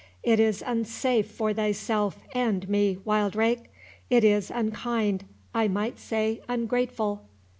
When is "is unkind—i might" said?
4.23-5.99